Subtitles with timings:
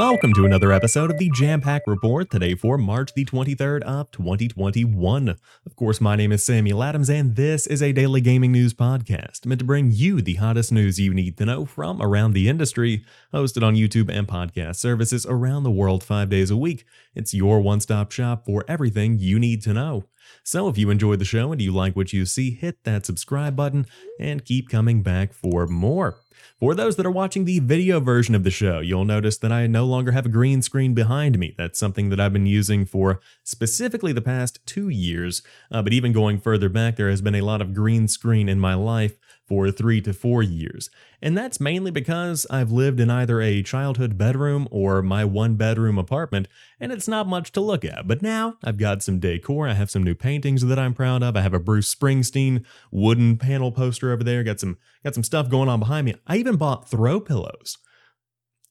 [0.00, 5.28] Welcome to another episode of the Jampack Report, today for March the 23rd of 2021.
[5.28, 9.44] Of course, my name is Samuel Adams, and this is a daily gaming news podcast
[9.44, 13.04] meant to bring you the hottest news you need to know from around the industry,
[13.34, 16.86] hosted on YouTube and podcast services around the world five days a week.
[17.14, 20.04] It's your one stop shop for everything you need to know.
[20.42, 23.54] So if you enjoyed the show and you like what you see, hit that subscribe
[23.54, 23.84] button
[24.18, 26.16] and keep coming back for more.
[26.60, 29.66] For those that are watching the video version of the show, you'll notice that I
[29.66, 31.54] no longer have a green screen behind me.
[31.56, 35.40] That's something that I've been using for specifically the past two years.
[35.72, 38.60] Uh, but even going further back, there has been a lot of green screen in
[38.60, 39.16] my life
[39.50, 40.90] for three to four years.
[41.20, 45.98] And that's mainly because I've lived in either a childhood bedroom or my one bedroom
[45.98, 46.46] apartment,
[46.78, 48.06] and it's not much to look at.
[48.06, 51.36] But now I've got some decor, I have some new paintings that I'm proud of.
[51.36, 55.50] I have a Bruce Springsteen wooden panel poster over there, got some got some stuff
[55.50, 56.14] going on behind me.
[56.28, 57.76] I even bought throw pillows.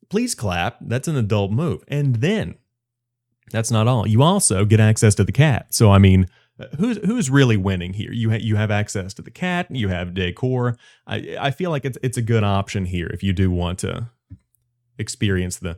[0.09, 1.83] Please clap, that's an adult move.
[1.89, 2.55] And then
[3.51, 4.07] that's not all.
[4.07, 5.73] You also get access to the cat.
[5.73, 6.29] So I mean,
[6.77, 8.11] who's who's really winning here?
[8.11, 10.77] You ha- you have access to the cat, you have decor.
[11.07, 14.09] I I feel like it's it's a good option here if you do want to
[14.97, 15.77] experience the.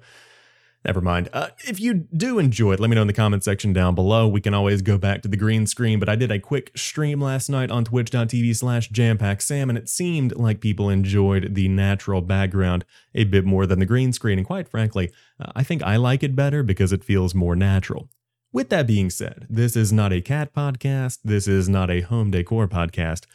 [0.84, 1.30] Never mind.
[1.32, 4.28] Uh, if you do enjoy it, let me know in the comment section down below.
[4.28, 7.22] We can always go back to the green screen, but I did a quick stream
[7.22, 12.84] last night on twitch.tv slash jampacksam, and it seemed like people enjoyed the natural background
[13.14, 14.40] a bit more than the green screen.
[14.40, 18.10] And quite frankly, uh, I think I like it better because it feels more natural.
[18.54, 21.20] With that being said, this is not a cat podcast.
[21.24, 23.26] This is not a home decor podcast.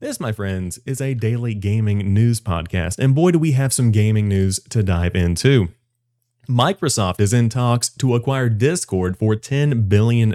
[0.00, 2.98] This, my friends, is a daily gaming news podcast.
[2.98, 5.68] And boy, do we have some gaming news to dive into.
[6.48, 10.32] Microsoft is in talks to acquire Discord for $10 billion.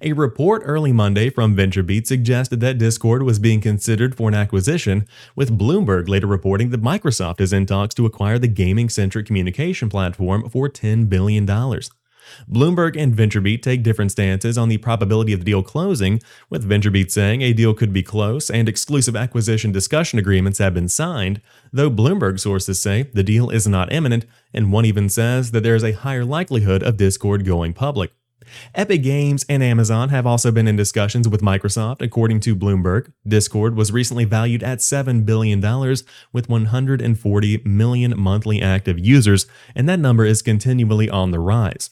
[0.00, 5.08] A report early Monday from VentureBeat suggested that Discord was being considered for an acquisition,
[5.34, 9.88] with Bloomberg later reporting that Microsoft is in talks to acquire the gaming centric communication
[9.88, 11.44] platform for $10 billion.
[12.50, 17.10] Bloomberg and VentureBeat take different stances on the probability of the deal closing, with VentureBeat
[17.10, 21.40] saying a deal could be close and exclusive acquisition discussion agreements have been signed,
[21.72, 25.76] though Bloomberg sources say the deal is not imminent, and one even says that there
[25.76, 28.12] is a higher likelihood of Discord going public.
[28.74, 33.12] Epic Games and Amazon have also been in discussions with Microsoft, according to Bloomberg.
[33.26, 35.60] Discord was recently valued at $7 billion
[36.32, 41.90] with 140 million monthly active users, and that number is continually on the rise.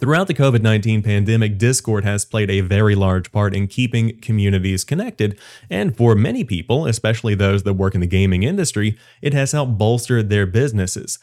[0.00, 4.82] Throughout the COVID 19 pandemic, Discord has played a very large part in keeping communities
[4.82, 5.38] connected,
[5.68, 9.76] and for many people, especially those that work in the gaming industry, it has helped
[9.76, 11.18] bolster their businesses.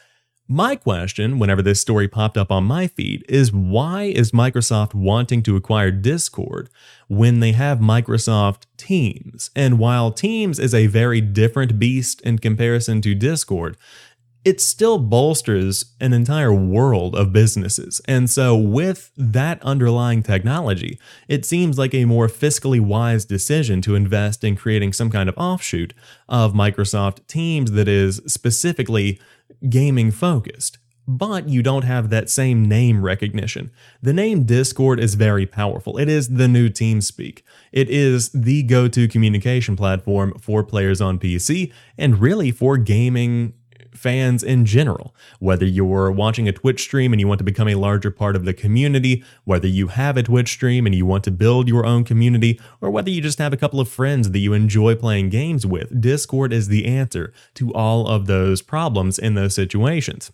[0.47, 5.41] My question, whenever this story popped up on my feed, is why is Microsoft wanting
[5.43, 6.69] to acquire Discord
[7.09, 9.49] when they have Microsoft Teams?
[9.55, 13.75] And while Teams is a very different beast in comparison to Discord,
[14.47, 17.99] it still bolsters an entire world of businesses.
[18.05, 20.97] And so, with that underlying technology,
[21.27, 25.37] it seems like a more fiscally wise decision to invest in creating some kind of
[25.37, 25.93] offshoot
[26.29, 29.19] of Microsoft Teams that is specifically
[29.69, 30.77] gaming focused.
[31.09, 33.71] But you don't have that same name recognition.
[34.01, 35.97] The name Discord is very powerful.
[35.97, 37.41] It is the new TeamSpeak.
[37.73, 43.53] It is the go to communication platform for players on PC and really for gaming
[43.97, 45.15] fans in general.
[45.39, 48.45] Whether you're watching a Twitch stream and you want to become a larger part of
[48.45, 52.03] the community, whether you have a Twitch stream and you want to build your own
[52.03, 55.65] community, or whether you just have a couple of friends that you enjoy playing games
[55.65, 60.31] with, Discord is the answer to all of those problems in those situations.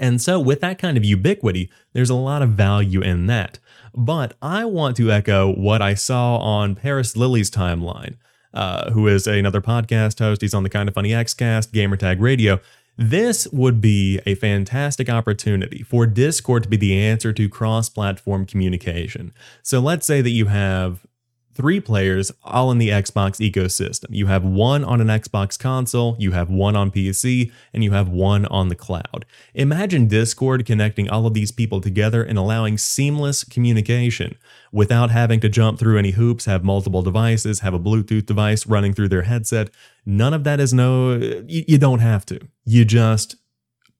[0.00, 3.58] And so, with that kind of ubiquity, there's a lot of value in that.
[3.94, 8.16] But I want to echo what I saw on Paris Lilly's timeline
[8.54, 10.40] uh, who is another podcast host.
[10.40, 12.60] He's on the Kind of Funny Xcast, Gamertag Radio.
[12.96, 18.46] This would be a fantastic opportunity for Discord to be the answer to cross platform
[18.46, 19.32] communication.
[19.62, 21.04] So let's say that you have
[21.54, 24.06] three players all in the Xbox ecosystem.
[24.10, 28.08] You have one on an Xbox console, you have one on PC, and you have
[28.08, 29.24] one on the cloud.
[29.54, 34.36] Imagine Discord connecting all of these people together and allowing seamless communication
[34.72, 38.92] without having to jump through any hoops, have multiple devices, have a Bluetooth device running
[38.92, 39.70] through their headset.
[40.04, 42.40] None of that is no, you, you don't have to.
[42.64, 43.36] You just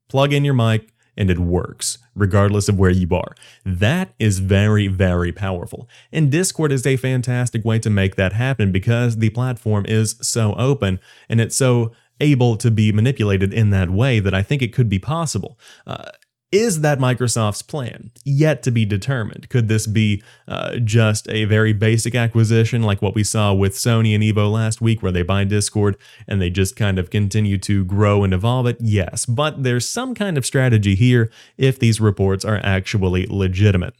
[0.08, 3.34] plug in your mic, and it works, regardless of where you are.
[3.64, 5.88] That is very, very powerful.
[6.12, 10.54] And Discord is a fantastic way to make that happen because the platform is so
[10.54, 14.72] open and it's so able to be manipulated in that way that I think it
[14.72, 15.58] could be possible.
[15.86, 16.10] Uh,
[16.54, 18.12] Is that Microsoft's plan?
[18.24, 19.48] Yet to be determined.
[19.48, 24.14] Could this be uh, just a very basic acquisition like what we saw with Sony
[24.14, 25.96] and Evo last week, where they buy Discord
[26.28, 28.76] and they just kind of continue to grow and evolve it?
[28.78, 31.28] Yes, but there's some kind of strategy here
[31.58, 33.94] if these reports are actually legitimate.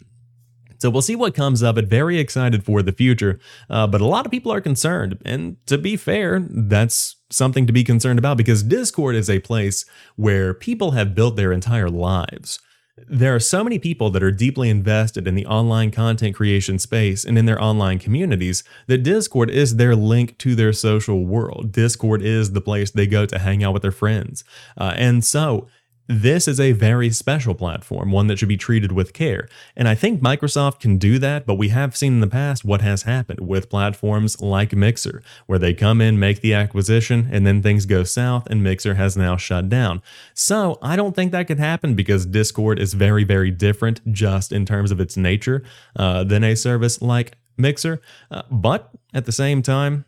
[0.79, 1.87] So we'll see what comes of it.
[1.87, 3.41] Very excited for the future,
[3.71, 5.19] uh, but a lot of people are concerned.
[5.25, 9.85] And to be fair, that's something to be concerned about because Discord is a place
[10.17, 12.61] where people have built their entire lives.
[12.97, 17.25] There are so many people that are deeply invested in the online content creation space
[17.25, 21.73] and in their online communities that Discord is their link to their social world.
[21.73, 24.45] Discord is the place they go to hang out with their friends.
[24.79, 25.67] Uh, and so
[26.07, 29.49] this is a very special platform, one that should be treated with care.
[29.77, 32.83] And I think Microsoft can do that, but we have seen in the past what
[32.83, 37.63] has happened with platforms like Mixer, where they come in, make the acquisition, and then
[37.63, 40.03] things go south, and Mixer has now shut down.
[40.35, 44.67] So I don't think that could happen because Discord is very, very different just in
[44.67, 45.63] terms of its nature
[45.97, 48.01] uh, than a service like Mixer.
[48.31, 50.05] Uh, but at the same time,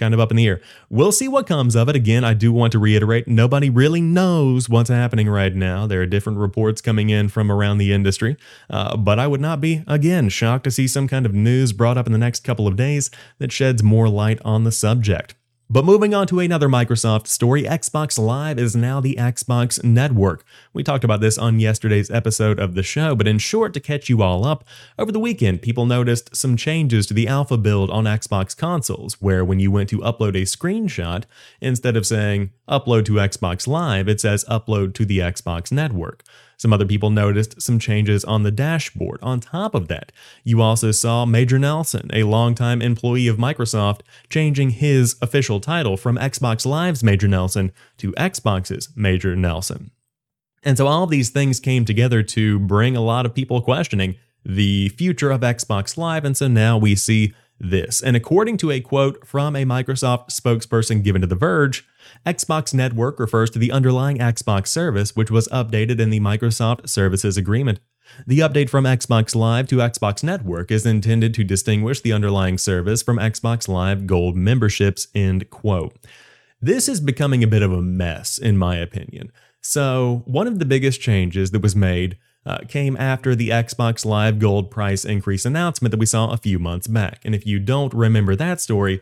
[0.00, 0.60] kind of up in the air.
[0.88, 1.94] We'll see what comes of it.
[1.94, 5.86] Again, I do want to reiterate nobody really knows what's happening right now.
[5.86, 8.36] There are different reports coming in from around the industry,
[8.68, 11.98] uh, but I would not be, again, shocked to see some kind of news brought
[11.98, 15.34] up in the next couple of days that sheds more light on the subject.
[15.72, 20.44] But moving on to another Microsoft story, Xbox Live is now the Xbox Network.
[20.72, 24.08] We talked about this on yesterday's episode of the show, but in short, to catch
[24.08, 24.64] you all up,
[24.98, 29.44] over the weekend, people noticed some changes to the alpha build on Xbox consoles, where
[29.44, 31.22] when you went to upload a screenshot,
[31.60, 36.24] instead of saying upload to Xbox Live, it says upload to the Xbox Network.
[36.60, 39.18] Some other people noticed some changes on the dashboard.
[39.22, 40.12] On top of that,
[40.44, 46.18] you also saw Major Nelson, a longtime employee of Microsoft, changing his official title from
[46.18, 49.90] Xbox Live's Major Nelson to Xbox's Major Nelson.
[50.62, 54.90] And so all these things came together to bring a lot of people questioning the
[54.90, 56.26] future of Xbox Live.
[56.26, 58.02] And so now we see this.
[58.02, 61.86] And according to a quote from a Microsoft spokesperson given to The Verge,
[62.26, 67.36] Xbox Network refers to the underlying Xbox service, which was updated in the Microsoft Services
[67.36, 67.80] Agreement.
[68.26, 73.02] The update from Xbox Live to Xbox Network is intended to distinguish the underlying service
[73.02, 75.06] from Xbox Live Gold memberships.
[75.14, 75.96] End quote.
[76.60, 79.30] This is becoming a bit of a mess, in my opinion.
[79.62, 84.38] So, one of the biggest changes that was made uh, came after the Xbox Live
[84.38, 87.20] Gold price increase announcement that we saw a few months back.
[87.24, 89.00] And if you don't remember that story,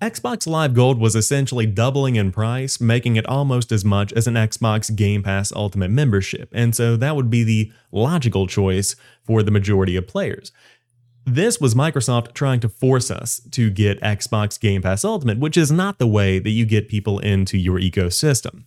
[0.00, 4.32] Xbox Live Gold was essentially doubling in price, making it almost as much as an
[4.32, 9.50] Xbox Game Pass Ultimate membership, and so that would be the logical choice for the
[9.50, 10.52] majority of players.
[11.26, 15.70] This was Microsoft trying to force us to get Xbox Game Pass Ultimate, which is
[15.70, 18.64] not the way that you get people into your ecosystem.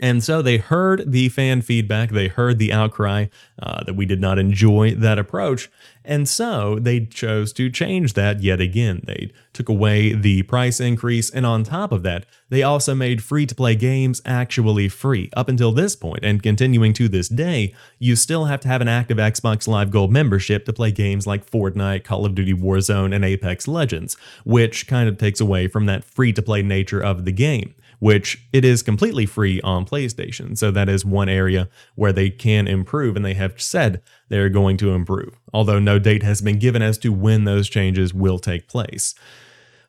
[0.00, 3.26] And so they heard the fan feedback, they heard the outcry
[3.60, 5.68] uh, that we did not enjoy that approach,
[6.04, 9.02] and so they chose to change that yet again.
[9.04, 13.44] They took away the price increase, and on top of that, they also made free
[13.44, 15.30] to play games actually free.
[15.36, 18.88] Up until this point, and continuing to this day, you still have to have an
[18.88, 23.24] active Xbox Live Gold membership to play games like Fortnite, Call of Duty Warzone, and
[23.24, 27.32] Apex Legends, which kind of takes away from that free to play nature of the
[27.32, 30.56] game which it is completely free on PlayStation.
[30.56, 34.76] So that is one area where they can improve, and they have said they're going
[34.78, 38.68] to improve, although no date has been given as to when those changes will take
[38.68, 39.14] place.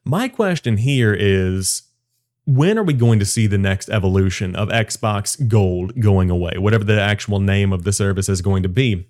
[0.03, 1.83] My question here is
[2.45, 6.83] when are we going to see the next evolution of Xbox Gold going away, whatever
[6.83, 9.07] the actual name of the service is going to be?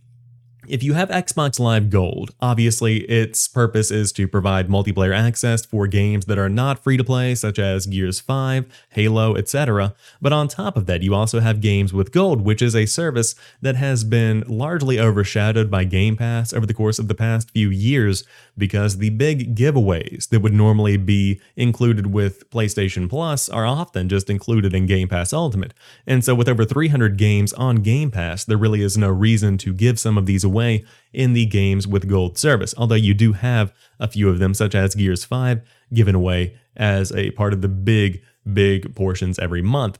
[0.69, 5.87] If you have Xbox Live Gold, obviously its purpose is to provide multiplayer access for
[5.87, 9.95] games that are not free to play, such as Gears 5, Halo, etc.
[10.21, 13.33] But on top of that, you also have Games with Gold, which is a service
[13.63, 17.71] that has been largely overshadowed by Game Pass over the course of the past few
[17.71, 18.23] years
[18.55, 24.29] because the big giveaways that would normally be included with PlayStation Plus are often just
[24.29, 25.73] included in Game Pass Ultimate.
[26.05, 29.73] And so, with over 300 games on Game Pass, there really is no reason to
[29.73, 33.33] give some of these away away in the games with gold service, although you do
[33.33, 35.61] have a few of them, such as Gears 5,
[35.93, 39.99] given away as a part of the big, big portions every month.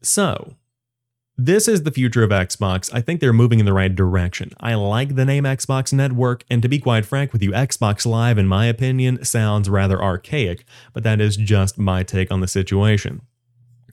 [0.00, 0.54] So,
[1.36, 2.88] this is the future of Xbox.
[2.94, 4.52] I think they're moving in the right direction.
[4.60, 8.38] I like the name Xbox Network, and to be quite frank with you, Xbox Live,
[8.38, 13.22] in my opinion, sounds rather archaic, but that is just my take on the situation.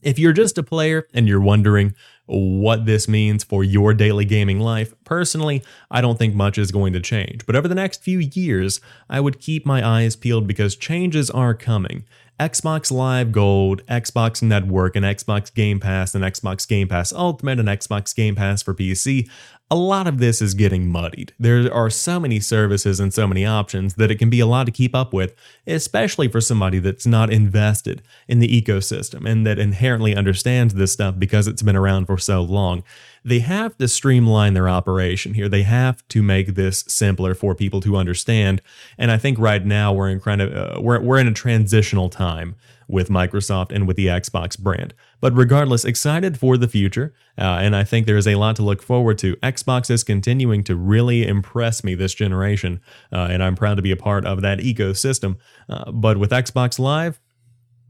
[0.04, 1.96] If you're just a player and you're wondering
[2.32, 6.94] what this means for your daily gaming life, personally, I don't think much is going
[6.94, 7.46] to change.
[7.46, 11.54] But over the next few years, I would keep my eyes peeled because changes are
[11.54, 12.06] coming.
[12.40, 17.70] Xbox Live Gold, Xbox Network, and Xbox Game Pass, and Xbox Game Pass Ultimate, and
[17.70, 19.30] Xbox Game Pass for PC,
[19.72, 21.34] a lot of this is getting muddied.
[21.40, 24.66] There are so many services and so many options that it can be a lot
[24.66, 25.34] to keep up with,
[25.66, 31.18] especially for somebody that's not invested in the ecosystem and that inherently understands this stuff
[31.18, 32.84] because it's been around for so long.
[33.24, 35.48] They have to streamline their operation here.
[35.48, 38.62] They have to make this simpler for people to understand.
[38.98, 42.10] And I think right now we're in kind of uh, we're we're in a transitional
[42.10, 42.56] time
[42.92, 44.94] with Microsoft and with the Xbox brand.
[45.20, 48.64] But regardless, excited for the future, uh, and I think there is a lot to
[48.64, 49.36] look forward to.
[49.38, 52.82] Xbox is continuing to really impress me this generation,
[53.12, 55.38] uh, and I'm proud to be a part of that ecosystem.
[55.70, 57.20] Uh, but with Xbox Live,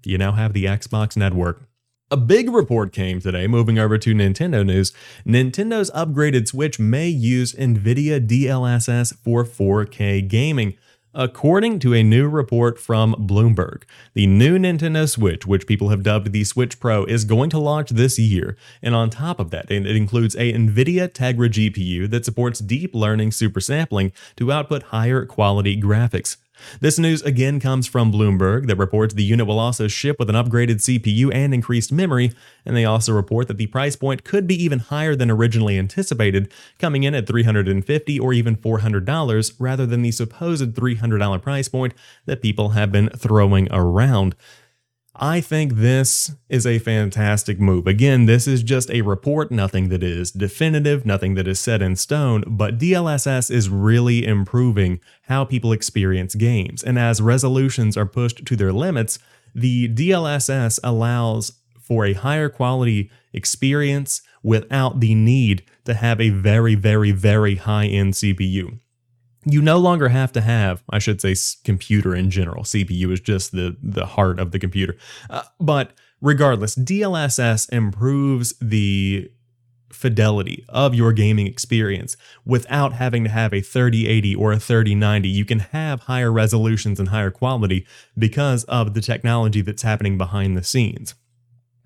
[0.05, 1.67] you now have the Xbox Network.
[2.11, 4.91] A big report came today, moving over to Nintendo news.
[5.25, 10.75] Nintendo's upgraded Switch may use NVIDIA DLSS for 4K gaming.
[11.13, 16.31] According to a new report from Bloomberg, the new Nintendo Switch, which people have dubbed
[16.31, 18.55] the Switch Pro, is going to launch this year.
[18.81, 23.33] And on top of that, it includes a NVIDIA Tegra GPU that supports deep learning
[23.33, 26.37] super sampling to output higher quality graphics.
[26.79, 30.35] This news again comes from Bloomberg that reports the unit will also ship with an
[30.35, 32.31] upgraded CPU and increased memory,
[32.65, 36.51] and they also report that the price point could be even higher than originally anticipated,
[36.79, 41.93] coming in at 350 or even $400 rather than the supposed $300 price point
[42.25, 44.35] that people have been throwing around.
[45.15, 47.85] I think this is a fantastic move.
[47.85, 51.97] Again, this is just a report, nothing that is definitive, nothing that is set in
[51.97, 56.81] stone, but DLSS is really improving how people experience games.
[56.81, 59.19] And as resolutions are pushed to their limits,
[59.53, 66.75] the DLSS allows for a higher quality experience without the need to have a very,
[66.75, 68.79] very, very high end CPU
[69.45, 72.63] you no longer have to have, I should say, computer in general.
[72.63, 74.95] CPU is just the the heart of the computer.
[75.29, 79.31] Uh, but regardless, DLSS improves the
[79.91, 85.27] fidelity of your gaming experience without having to have a 3080 or a 3090.
[85.27, 87.85] You can have higher resolutions and higher quality
[88.17, 91.15] because of the technology that's happening behind the scenes.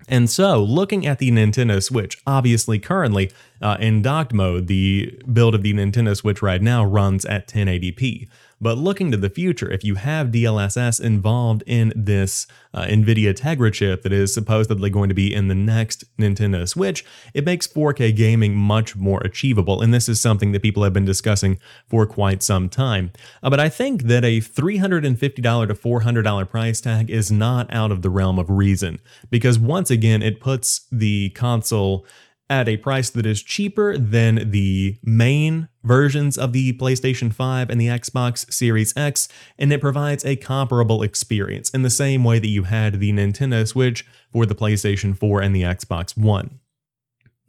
[0.08, 5.54] And so, looking at the Nintendo Switch, obviously currently uh, in docked mode, the build
[5.54, 8.28] of the Nintendo Switch right now runs at 1080p.
[8.60, 13.72] But looking to the future, if you have DLSS involved in this uh, NVIDIA Tegra
[13.72, 18.16] chip that is supposedly going to be in the next Nintendo Switch, it makes 4K
[18.16, 19.82] gaming much more achievable.
[19.82, 23.12] And this is something that people have been discussing for quite some time.
[23.42, 28.02] Uh, but I think that a $350 to $400 price tag is not out of
[28.02, 32.06] the realm of reason, because once again, it puts the console
[32.48, 37.80] at a price that is cheaper than the main versions of the PlayStation 5 and
[37.80, 42.46] the Xbox Series X, and it provides a comparable experience in the same way that
[42.48, 46.60] you had the Nintendo Switch for the PlayStation 4 and the Xbox One.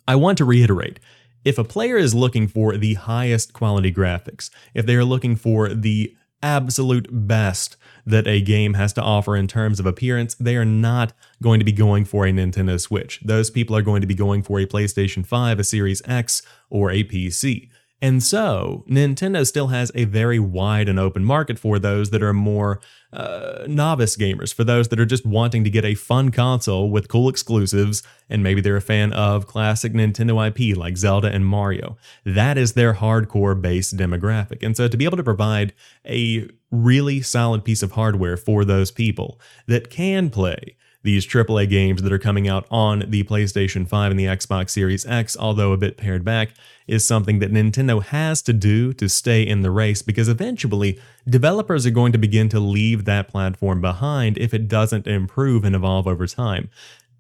[0.08, 1.00] I want to reiterate
[1.46, 5.70] if a player is looking for the highest quality graphics, if they are looking for
[5.70, 10.65] the absolute best that a game has to offer in terms of appearance, they are
[10.65, 13.20] not going to be going for a Nintendo Switch.
[13.24, 16.91] Those people are going to be going for a PlayStation 5, a Series X, or
[16.91, 17.70] a PC.
[18.00, 22.34] And so, Nintendo still has a very wide and open market for those that are
[22.34, 22.80] more
[23.12, 27.08] uh, novice gamers, for those that are just wanting to get a fun console with
[27.08, 31.98] cool exclusives, and maybe they're a fan of classic Nintendo IP like Zelda and Mario.
[32.24, 34.62] That is their hardcore base demographic.
[34.62, 35.74] And so, to be able to provide
[36.06, 40.75] a really solid piece of hardware for those people that can play
[41.08, 45.06] these AAA games that are coming out on the PlayStation 5 and the Xbox Series
[45.06, 46.50] X, although a bit pared back,
[46.86, 51.86] is something that Nintendo has to do to stay in the race because eventually developers
[51.86, 56.08] are going to begin to leave that platform behind if it doesn't improve and evolve
[56.08, 56.70] over time.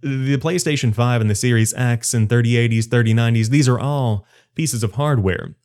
[0.01, 4.95] The PlayStation 5 and the Series X and 3080s, 3090s, these are all pieces of
[4.95, 5.55] hardware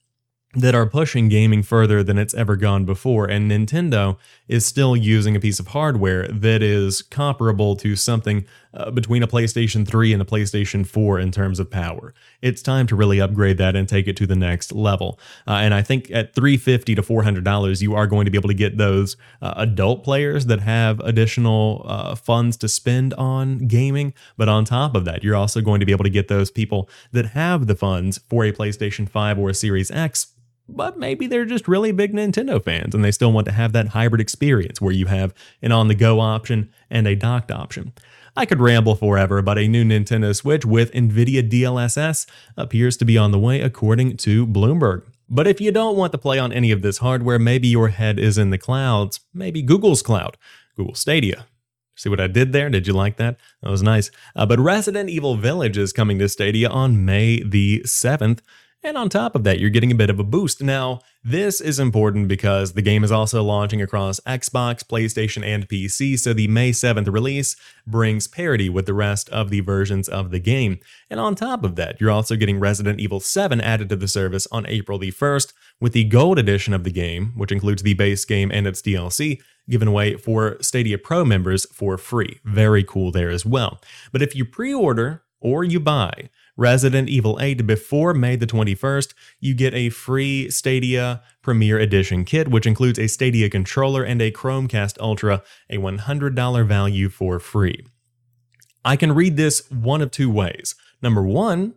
[0.55, 3.27] that are pushing gaming further than it's ever gone before.
[3.27, 4.19] And Nintendo
[4.49, 8.45] is still using a piece of hardware that is comparable to something
[8.75, 12.13] uh, between a PlayStation 3 and a PlayStation 4 in terms of power.
[12.43, 15.19] It's time to really upgrade that and take it to the next level.
[15.47, 18.55] Uh, and I think at 350 to $400, you are going to be able to
[18.55, 24.13] get those uh, adult players that have additional uh, funds to spend on gaming.
[24.37, 26.91] But on top of that, you're also going to be able to get those people
[27.13, 30.27] that have the funds for a PlayStation 5 or a Series X
[30.69, 33.89] but maybe they're just really big Nintendo fans and they still want to have that
[33.89, 37.93] hybrid experience where you have an on the go option and a docked option.
[38.37, 42.27] I could ramble forever, but a new Nintendo Switch with NVIDIA DLSS
[42.57, 45.03] appears to be on the way, according to Bloomberg.
[45.29, 48.19] But if you don't want to play on any of this hardware, maybe your head
[48.19, 50.39] is in the clouds, maybe Google's cloud,
[50.77, 51.47] Google Stadia,
[51.95, 52.71] See what I did there?
[52.71, 53.37] Did you like that?
[53.63, 54.11] That was nice.
[54.35, 58.41] Uh, but Resident Evil Village is coming to Stadia on May the 7th.
[58.85, 60.61] And on top of that, you're getting a bit of a boost.
[60.61, 66.19] Now, this is important because the game is also launching across Xbox, PlayStation, and PC,
[66.19, 67.55] so the May 7th release
[67.87, 70.81] brings parity with the rest of the versions of the game.
[71.09, 74.49] And on top of that, you're also getting Resident Evil 7 added to the service
[74.51, 78.25] on April the 1st, with the Gold Edition of the game, which includes the base
[78.25, 82.41] game and its DLC, given away for Stadia Pro members for free.
[82.45, 83.81] Very cool there as well.
[84.11, 89.15] But if you pre order or you buy, Resident Evil 8 before May the 21st,
[89.41, 94.31] you get a free Stadia Premier Edition kit, which includes a Stadia controller and a
[94.31, 97.87] Chromecast Ultra, a $100 value for free.
[98.85, 100.75] I can read this one of two ways.
[101.01, 101.75] Number one,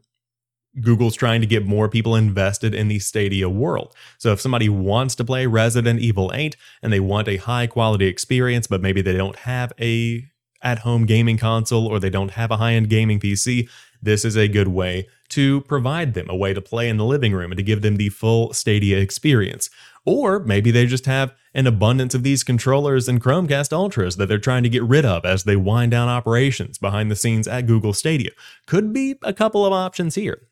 [0.81, 3.95] Google's trying to get more people invested in the Stadia world.
[4.17, 8.07] So if somebody wants to play Resident Evil 8 and they want a high quality
[8.07, 10.25] experience, but maybe they don't have a
[10.61, 13.69] at home gaming console or they don't have a high end gaming PC,
[14.05, 17.33] this is a good way to provide them a way to play in the living
[17.33, 19.69] room and to give them the full Stadia experience.
[20.05, 24.37] Or maybe they just have an abundance of these controllers and Chromecast Ultras that they're
[24.37, 27.93] trying to get rid of as they wind down operations behind the scenes at Google
[27.93, 28.31] Stadia.
[28.67, 30.47] Could be a couple of options here.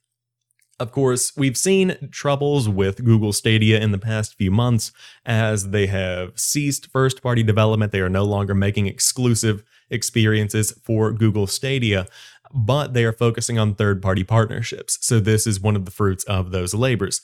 [0.79, 4.91] Of course, we've seen troubles with Google Stadia in the past few months
[5.23, 7.91] as they have ceased first party development.
[7.91, 12.07] They are no longer making exclusive experiences for Google Stadia
[12.53, 14.97] but they are focusing on third party partnerships.
[15.01, 17.21] So this is one of the fruits of those labors.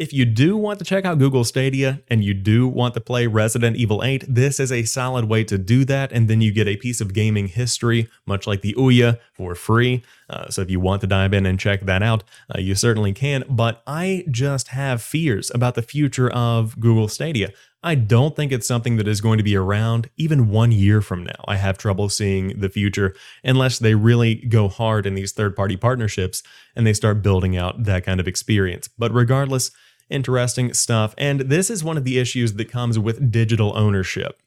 [0.00, 3.26] If you do want to check out Google Stadia and you do want to play
[3.26, 6.10] Resident Evil 8, this is a solid way to do that.
[6.10, 10.02] And then you get a piece of gaming history, much like the Ouya, for free.
[10.30, 13.12] Uh, so if you want to dive in and check that out, uh, you certainly
[13.12, 13.44] can.
[13.46, 17.50] But I just have fears about the future of Google Stadia.
[17.82, 21.24] I don't think it's something that is going to be around even one year from
[21.24, 21.44] now.
[21.48, 25.76] I have trouble seeing the future unless they really go hard in these third party
[25.76, 26.42] partnerships
[26.76, 28.88] and they start building out that kind of experience.
[28.88, 29.70] But regardless,
[30.10, 31.14] interesting stuff.
[31.16, 34.42] And this is one of the issues that comes with digital ownership.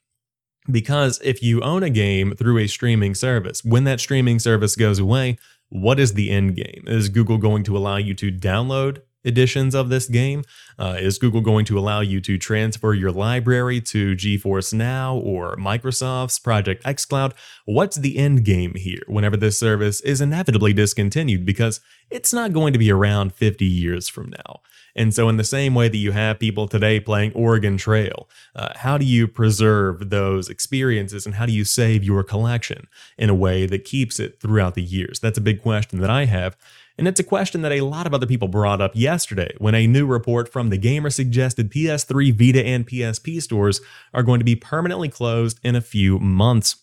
[0.69, 4.99] Because if you own a game through a streaming service, when that streaming service goes
[4.99, 5.37] away,
[5.69, 6.83] what is the end game?
[6.85, 10.43] Is Google going to allow you to download editions of this game?
[10.77, 15.55] Uh, is Google going to allow you to transfer your library to GeForce Now or
[15.55, 17.33] Microsoft's Project xCloud?
[17.65, 21.45] What's the end game here whenever this service is inevitably discontinued?
[21.45, 24.61] Because it's not going to be around 50 years from now.
[24.95, 28.73] And so, in the same way that you have people today playing Oregon Trail, uh,
[28.75, 33.35] how do you preserve those experiences and how do you save your collection in a
[33.35, 35.19] way that keeps it throughout the years?
[35.19, 36.55] That's a big question that I have.
[36.97, 39.87] And it's a question that a lot of other people brought up yesterday when a
[39.87, 43.81] new report from the Gamer suggested PS3, Vita, and PSP stores
[44.13, 46.82] are going to be permanently closed in a few months.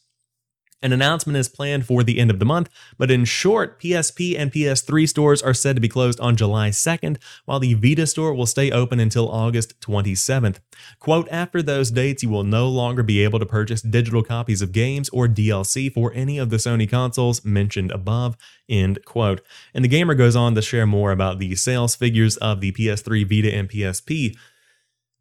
[0.83, 4.51] An announcement is planned for the end of the month, but in short, PSP and
[4.51, 8.47] PS3 stores are said to be closed on July 2nd, while the Vita store will
[8.47, 10.57] stay open until August 27th.
[10.99, 14.73] Quote, after those dates, you will no longer be able to purchase digital copies of
[14.73, 19.43] games or DLC for any of the Sony consoles mentioned above, end quote.
[19.75, 23.29] And the gamer goes on to share more about the sales figures of the PS3,
[23.29, 24.35] Vita, and PSP,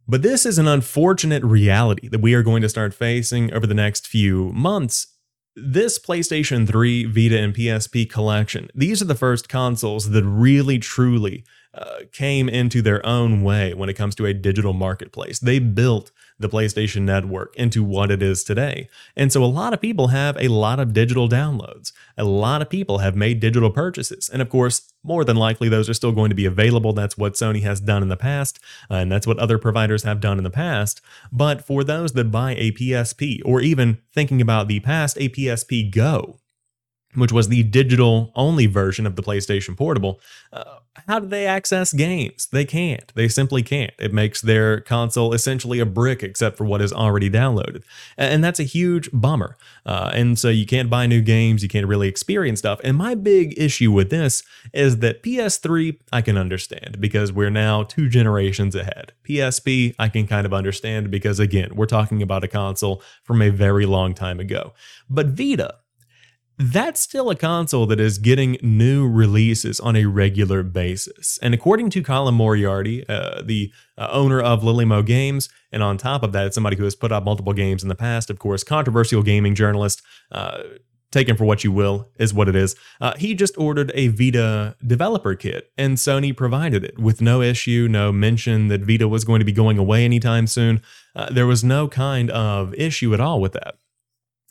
[0.08, 3.76] but this is an unfortunate reality that we are going to start facing over the
[3.76, 5.19] next few months
[5.62, 11.44] this PlayStation 3, Vita, and PSP collection, these are the first consoles that really truly
[11.74, 15.40] uh, came into their own way when it comes to a digital marketplace.
[15.40, 18.88] They built the PlayStation Network into what it is today.
[19.16, 21.92] And so a lot of people have a lot of digital downloads.
[22.18, 24.30] A lot of people have made digital purchases.
[24.30, 26.94] And of course, more than likely, those are still going to be available.
[26.94, 30.20] That's what Sony has done in the past, uh, and that's what other providers have
[30.20, 31.02] done in the past.
[31.32, 35.90] But for those that buy a PSP, or even thinking about the past, a PSP
[35.92, 36.40] Go,
[37.16, 40.20] which was the digital only version of the PlayStation Portable,
[40.54, 42.48] uh, how do they access games?
[42.52, 43.12] They can't.
[43.16, 43.94] They simply can't.
[44.00, 47.84] It makes their console essentially a brick except for what is already downloaded.
[48.18, 49.58] And that's a huge bummer.
[49.86, 52.80] Uh, and so you can't buy new games, you can't really experience stuff.
[52.84, 54.44] And my big issue with this
[54.74, 59.14] is that PS3, I can understand because we're now two generations ahead.
[59.28, 63.50] PSP, I can kind of understand because, again, we're talking about a console from a
[63.50, 64.74] very long time ago.
[65.10, 65.76] But Vita,
[66.60, 71.40] that's still a console that is getting new releases on a regular basis.
[71.42, 76.22] And according to Colin Moriarty, uh, the uh, owner of Lillymo Games, and on top
[76.22, 79.24] of that, somebody who has put out multiple games in the past, of course, controversial
[79.24, 80.02] gaming journalist,
[80.34, 80.64] uh,
[81.12, 82.76] taken for what you will, is what it is.
[83.00, 87.88] Uh, he just ordered a Vita developer kit, and Sony provided it with no issue,
[87.90, 90.82] no mention that Vita was going to be going away anytime soon.
[91.16, 93.76] Uh, there was no kind of issue at all with that.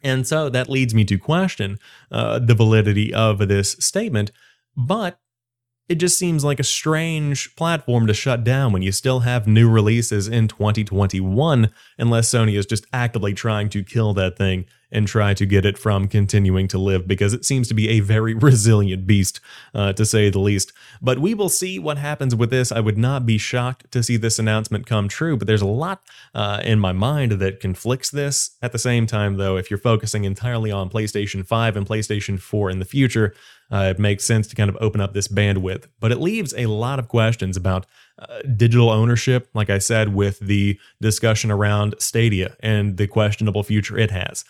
[0.03, 1.79] And so that leads me to question
[2.11, 4.31] uh, the validity of this statement.
[4.77, 5.19] But
[5.89, 9.69] it just seems like a strange platform to shut down when you still have new
[9.71, 15.35] releases in 2021, unless Sony is just actively trying to kill that thing and try
[15.35, 19.07] to get it from continuing to live because it seems to be a very resilient
[19.07, 19.40] beast,
[19.74, 20.72] uh, to say the least.
[21.01, 22.72] But we will see what happens with this.
[22.72, 26.03] I would not be shocked to see this announcement come true, but there's a lot
[26.35, 28.57] uh, in my mind that conflicts this.
[28.62, 32.70] At the same time, though, if you're focusing entirely on PlayStation 5 and PlayStation 4
[32.70, 33.35] in the future,
[33.70, 35.87] uh, it makes sense to kind of open up this bandwidth.
[36.01, 37.87] But it leaves a lot of questions about
[38.18, 43.98] uh, digital ownership, like I said, with the discussion around Stadia and the questionable future
[43.98, 44.44] it has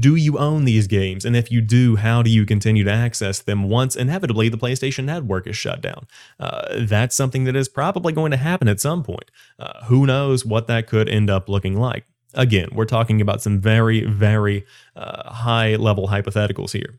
[0.00, 1.24] do you own these games?
[1.24, 5.04] And if you do, how do you continue to access them once inevitably the PlayStation
[5.04, 6.06] Network is shut down?
[6.38, 9.30] Uh, that's something that is probably going to happen at some point.
[9.58, 12.04] Uh, who knows what that could end up looking like?
[12.34, 16.98] Again, we're talking about some very, very uh, high level hypotheticals here.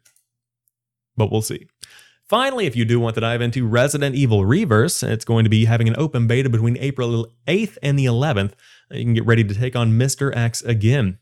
[1.15, 1.67] But we'll see.
[2.27, 5.65] Finally, if you do want to dive into Resident Evil Re:Verse, it's going to be
[5.65, 8.53] having an open beta between April 8th and the 11th.
[8.89, 10.35] You can get ready to take on Mr.
[10.35, 11.19] X again.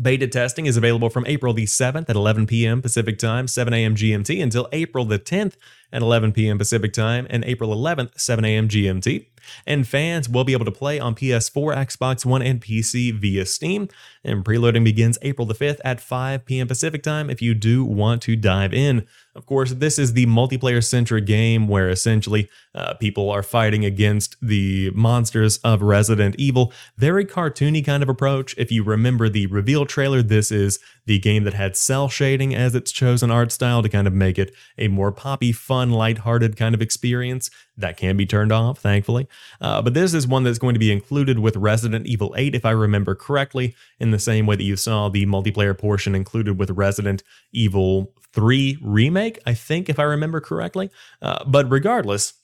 [0.00, 2.82] Beta testing is available from April the 7th at 11 p.m.
[2.82, 3.94] Pacific Time, 7 a.m.
[3.94, 5.54] GMT until April the 10th
[5.92, 6.58] at 11 p.m.
[6.58, 8.68] Pacific Time and April 11th, 7 a.m.
[8.68, 9.26] GMT.
[9.66, 13.88] And fans will be able to play on PS4, Xbox One, and PC via Steam.
[14.22, 16.66] And preloading begins April the 5th at 5 p.m.
[16.66, 19.06] Pacific Time if you do want to dive in.
[19.36, 24.36] Of course, this is the multiplayer centric game where essentially uh, people are fighting against
[24.40, 26.72] the monsters of Resident Evil.
[26.96, 28.54] Very cartoony kind of approach.
[28.56, 32.76] If you remember the reveal trailer, this is the game that had cel shading as
[32.76, 36.74] its chosen art style to kind of make it a more poppy, fun, lighthearted kind
[36.74, 39.28] of experience that can be turned off, thankfully.
[39.60, 42.64] Uh, but this is one that's going to be included with Resident Evil 8, if
[42.64, 46.70] I remember correctly, in the same way that you saw the multiplayer portion included with
[46.70, 50.90] Resident Evil 3 remake, I think, if I remember correctly.
[51.20, 52.34] Uh, but regardless,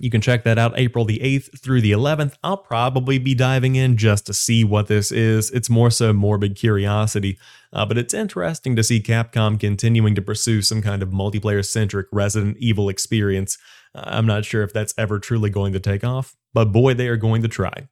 [0.00, 2.34] you can check that out April the 8th through the 11th.
[2.44, 5.50] I'll probably be diving in just to see what this is.
[5.50, 7.38] It's more so morbid curiosity,
[7.72, 12.06] uh, but it's interesting to see Capcom continuing to pursue some kind of multiplayer centric
[12.12, 13.58] Resident Evil experience.
[13.94, 17.16] I'm not sure if that's ever truly going to take off, but boy, they are
[17.16, 17.88] going to try.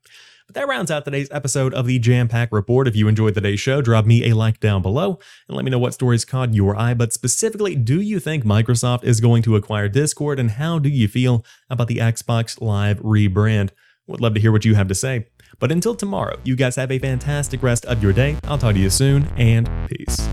[0.47, 2.87] But that rounds out today's episode of the Jampack Report.
[2.87, 5.79] If you enjoyed today's show, drop me a like down below and let me know
[5.79, 6.95] what stories caught your eye.
[6.95, 11.09] But specifically, do you think Microsoft is going to acquire Discord and how do you
[11.09, 13.71] feel about the Xbox Live rebrand?
[14.07, 15.27] Would love to hear what you have to say.
[15.59, 18.37] But until tomorrow, you guys have a fantastic rest of your day.
[18.45, 20.29] I'll talk to you soon and peace.